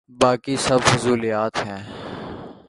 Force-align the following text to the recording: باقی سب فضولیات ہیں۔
باقی 0.09 0.55
سب 0.55 0.79
فضولیات 0.79 1.57
ہیں۔ 1.57 1.83